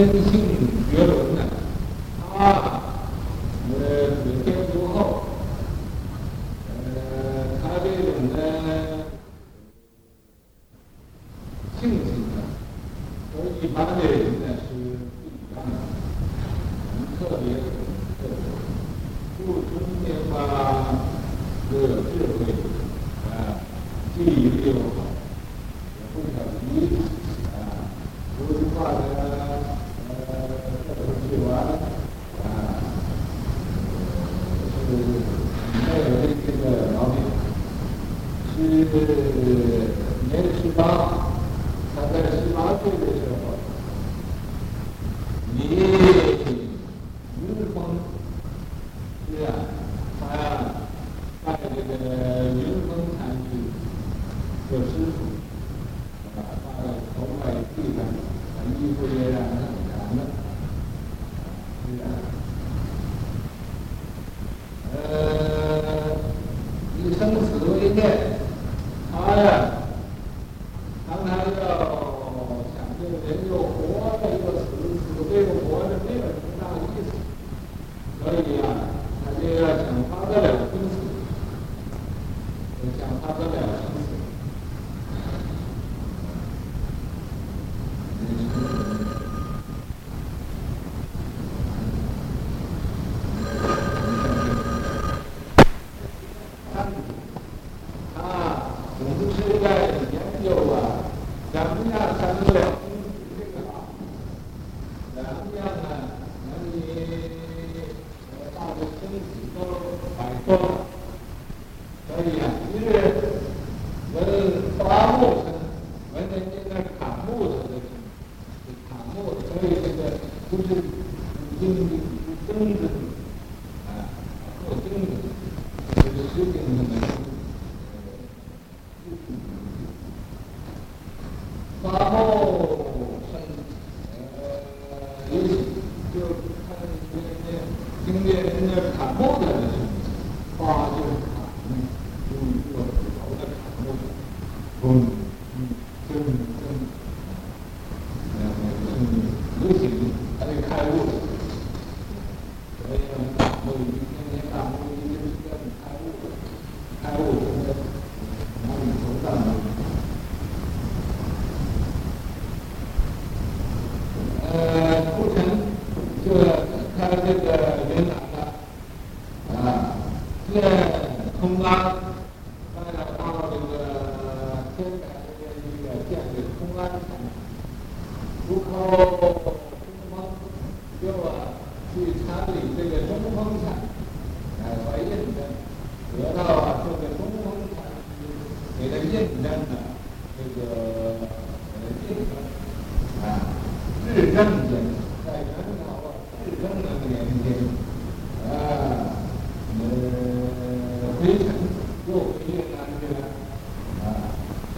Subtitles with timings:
[0.00, 0.69] это сильно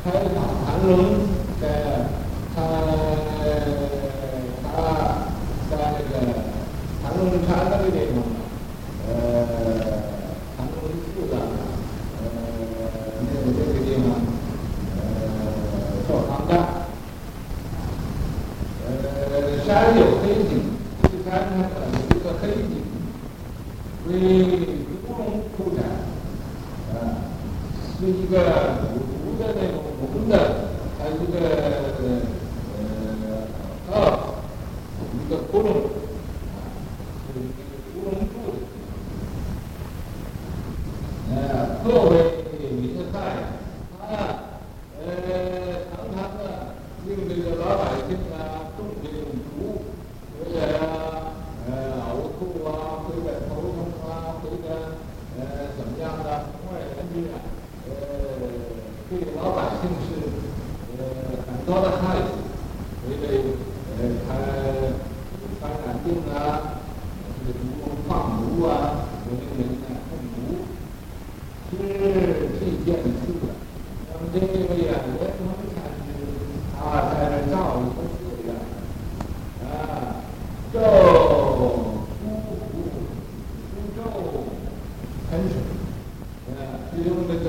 [0.05, 1.42] 呃，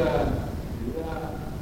[0.04, 0.20] 这个，
[0.80, 1.08] 比如说，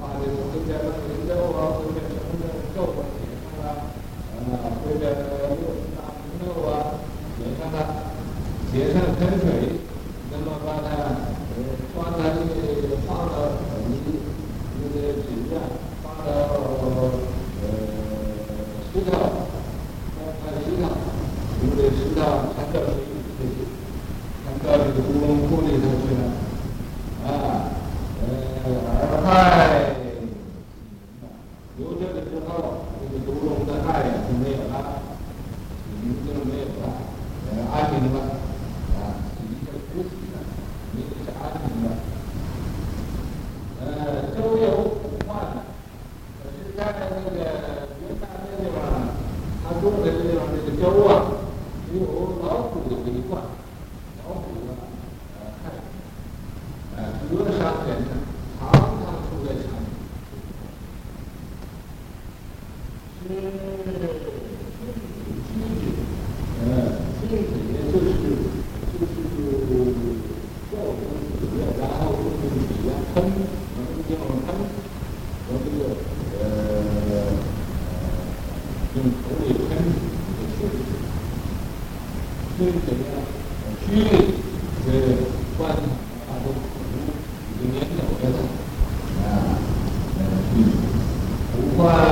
[0.02, 3.94] 八点钟之，牛肉啊，后面全部都是瘦肉，你看啦，
[4.34, 6.98] 呃，后面有脂肉啊，
[7.38, 7.78] 你看啦，
[8.74, 9.81] 加上清水。
[91.82, 92.11] Wow.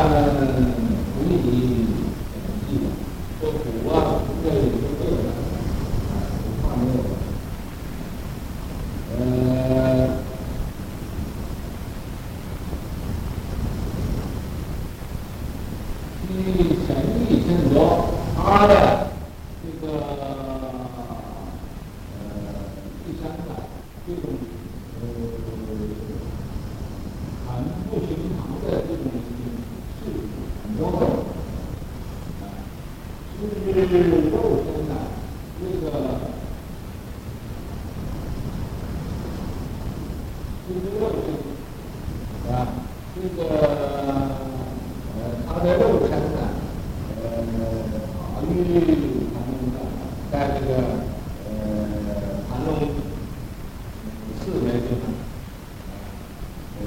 [40.69, 41.01] 是一个，
[42.53, 42.53] 啊，
[43.15, 43.39] 这个
[45.15, 46.37] 呃，他的肉身呢，
[47.17, 47.21] 呃，
[48.13, 48.47] 法律
[49.33, 49.49] 他们，
[50.31, 50.69] 在这个
[51.49, 51.51] 呃，
[52.47, 52.69] 盘龙
[54.39, 54.67] 寺里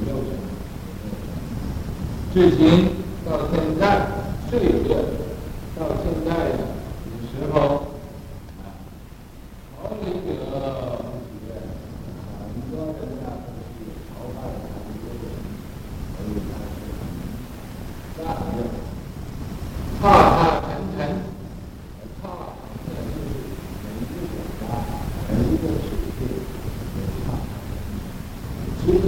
[0.06, 0.30] 有，肉身，
[2.32, 2.91] 最近。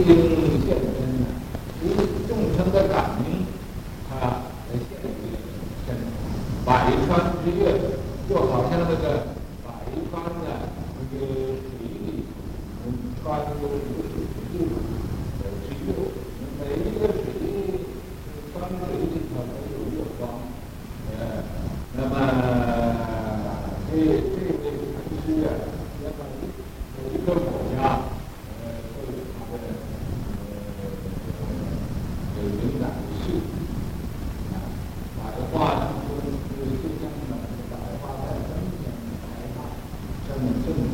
[0.03, 0.05] 听
[0.67, 1.27] 现身呢，
[1.85, 1.87] 与
[2.29, 3.44] 众生的感情。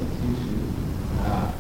[0.01, 0.73] institution
[1.25, 1.53] uh,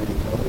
[0.00, 0.39] already told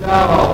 [0.00, 0.47] نارا.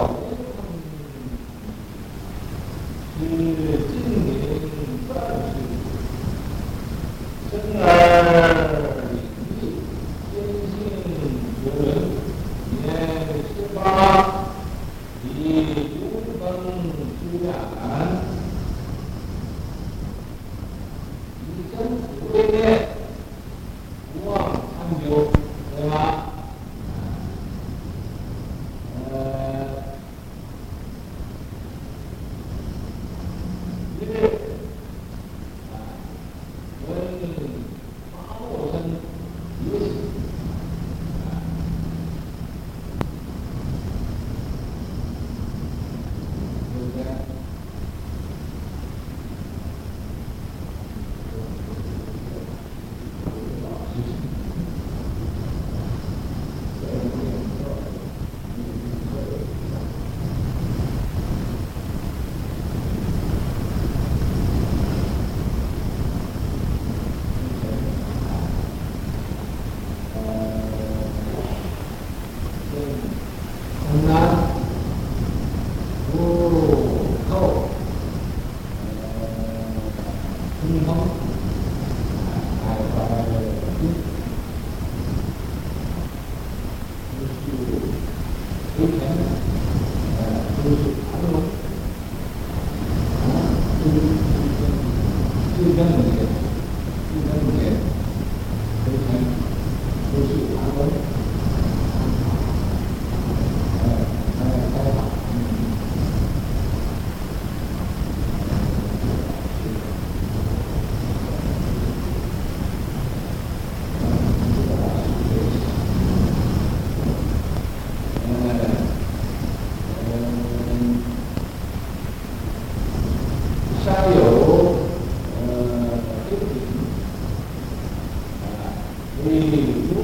[129.25, 130.03] Mm-hmm.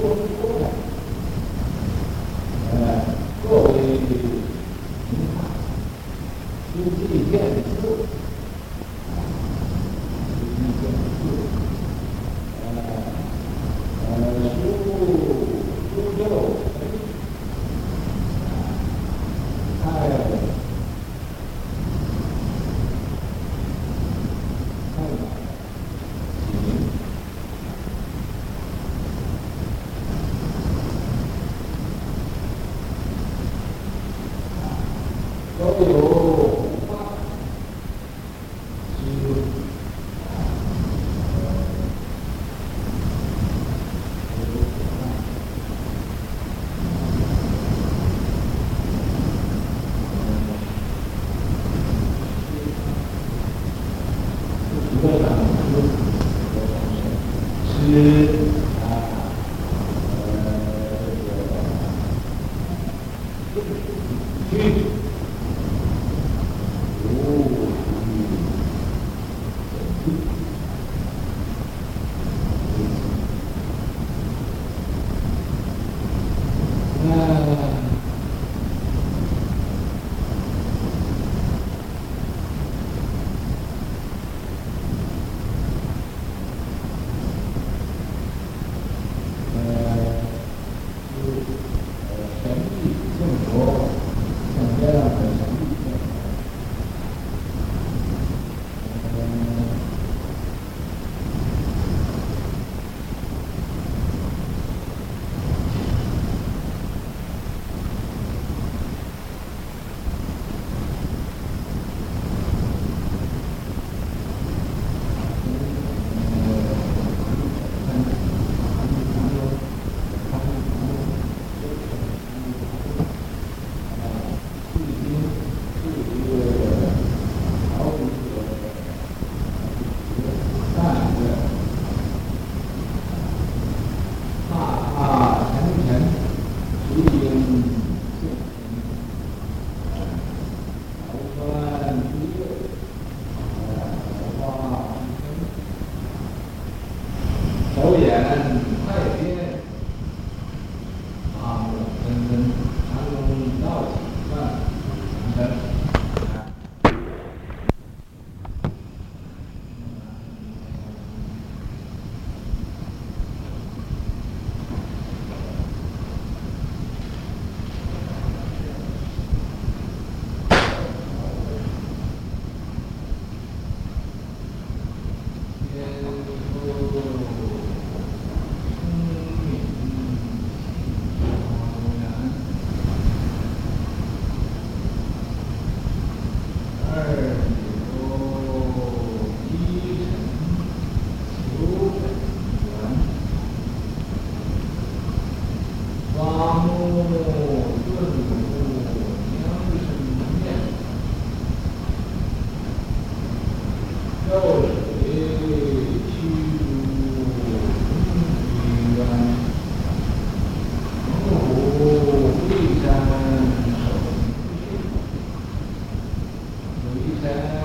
[217.23, 217.60] that.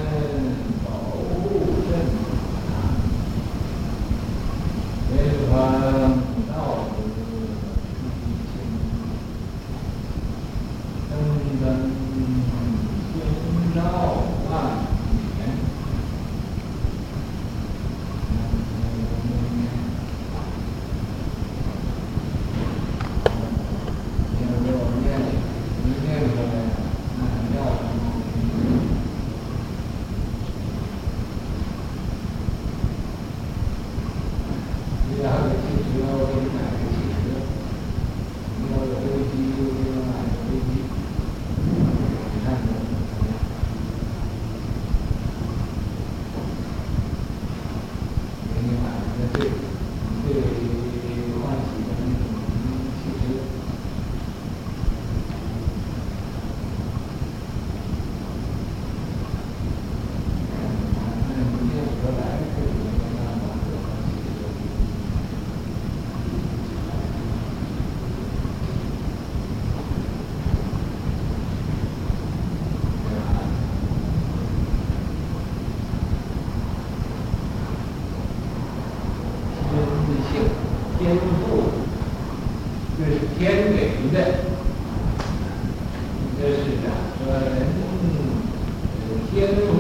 [89.36, 89.75] tiene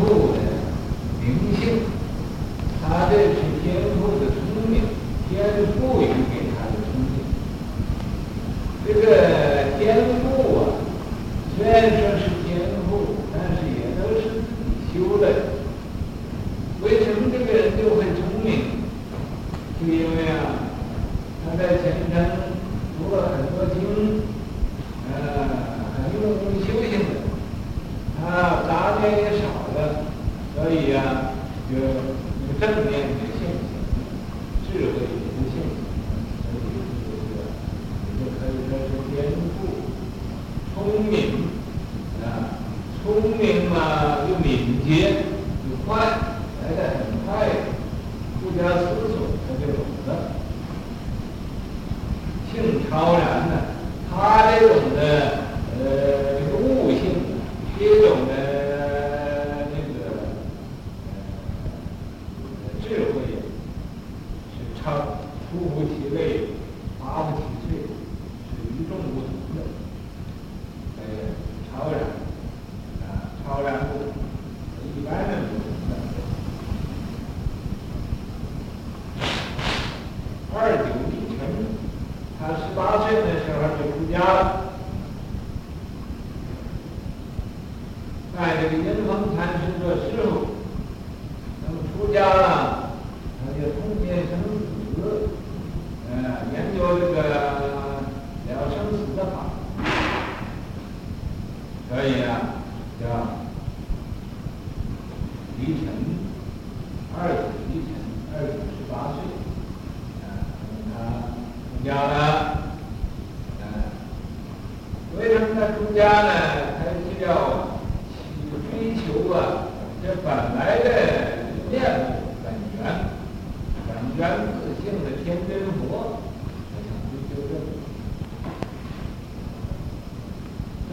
[43.26, 45.24] 聪明嘛，又敏捷，
[45.68, 45.98] 又快，
[46.62, 47.50] 来的很快，
[48.40, 49.05] 不加手。
[88.38, 90.48] 哎，这个云峰禅师的时候，
[91.66, 92.75] 那么出家了。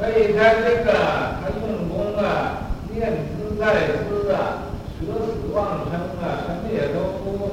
[0.02, 0.92] 所以他这个
[1.38, 4.66] 他用功啊，练兹在资啊，
[4.98, 7.52] 舍死忘生啊，什么也都不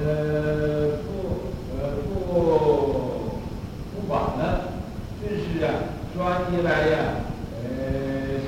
[0.00, 1.06] 呃不
[1.78, 3.38] 呃不
[3.94, 4.74] 不管了，
[5.22, 5.70] 就是啊，
[6.16, 6.98] 专一来呀、
[7.62, 7.62] 呃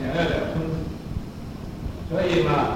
[0.01, 0.75] 想要点生死，
[2.11, 2.76] 所以嘛。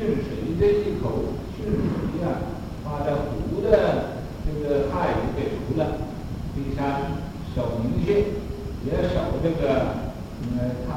[0.00, 2.28] 呃汛水这一口汛水呀，
[2.84, 3.68] 把这虎的
[4.46, 5.98] 这个害给除了，
[6.54, 7.02] 第三
[7.54, 8.24] 守明穴。
[8.86, 9.64] 也守这个，
[10.40, 10.94] 嗯，他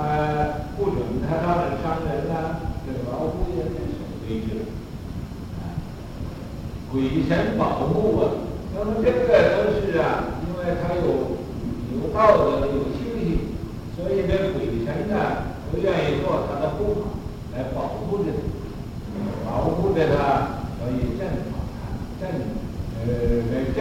[0.77, 4.61] 不准他让人伤人呐、这个老虎也得守规矩，
[5.57, 5.73] 啊，
[6.91, 8.23] 鬼神保护啊，
[8.75, 9.17] 那么这个
[9.57, 11.41] 都是啊，因为他有
[11.91, 13.57] 有道德有信心，
[13.97, 18.00] 所以这鬼神呢都愿意做他的护法来保护
[20.07, 20.21] 着他，
[20.79, 21.79] 保护着他，所以镇法他，
[22.19, 22.21] 镇，
[22.97, 23.05] 呃，
[23.51, 23.77] 来镇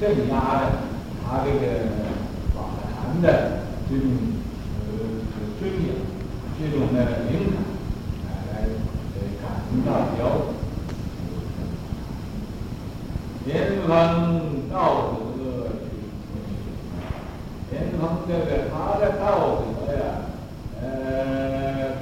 [0.00, 0.62] 镇压的
[1.22, 1.62] 他这个
[2.54, 3.22] 法坛。
[3.22, 3.26] 的
[3.88, 4.04] 这种
[4.80, 4.90] 呃
[5.60, 5.94] 尊严，
[6.58, 6.98] 这种的
[7.30, 7.56] 灵感，
[8.26, 8.54] 来来
[9.14, 10.50] 呃感应到了。
[13.46, 13.48] 莲
[13.86, 15.68] 蓬道德，
[17.70, 20.02] 莲蓬这个他的道德呀，
[20.82, 20.82] 呃，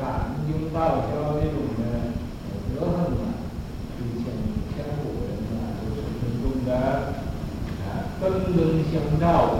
[0.00, 0.02] 感
[0.48, 0.78] 应道
[1.10, 1.80] 交这种的
[2.74, 3.36] 德行啊，
[3.98, 4.24] 以前
[4.72, 6.70] 前古人啊都是很重的，
[7.84, 7.86] 啊，
[8.20, 8.22] 灯
[8.56, 9.56] 灯相照。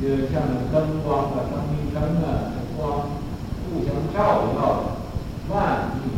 [0.00, 0.40] 就像
[0.72, 3.04] 灯光啊，灯明灯啊，光
[3.68, 4.96] 互相照耀，
[5.50, 6.08] 万亿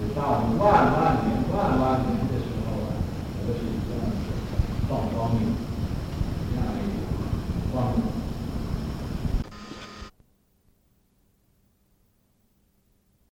[0.00, 2.23] 直到万万年、万万年